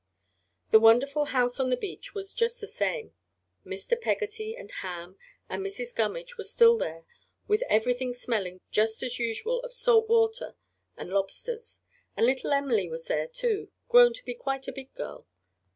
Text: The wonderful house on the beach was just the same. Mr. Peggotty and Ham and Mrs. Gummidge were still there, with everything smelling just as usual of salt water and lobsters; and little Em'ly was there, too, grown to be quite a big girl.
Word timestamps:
The 0.71 0.79
wonderful 0.79 1.25
house 1.25 1.59
on 1.59 1.69
the 1.69 1.77
beach 1.77 2.15
was 2.15 2.33
just 2.33 2.59
the 2.59 2.65
same. 2.65 3.13
Mr. 3.63 3.95
Peggotty 4.01 4.55
and 4.57 4.71
Ham 4.81 5.15
and 5.47 5.63
Mrs. 5.63 5.93
Gummidge 5.93 6.39
were 6.39 6.43
still 6.43 6.75
there, 6.75 7.05
with 7.47 7.61
everything 7.69 8.11
smelling 8.11 8.61
just 8.71 9.03
as 9.03 9.19
usual 9.19 9.59
of 9.61 9.73
salt 9.73 10.09
water 10.09 10.55
and 10.97 11.11
lobsters; 11.11 11.81
and 12.17 12.25
little 12.25 12.51
Em'ly 12.51 12.89
was 12.89 13.05
there, 13.05 13.27
too, 13.27 13.69
grown 13.89 14.11
to 14.13 14.25
be 14.25 14.33
quite 14.33 14.67
a 14.67 14.71
big 14.73 14.91
girl. 14.95 15.27